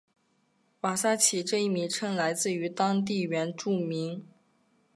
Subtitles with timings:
[0.79, 4.25] 瓦萨奇这一名称来自于当地原住民。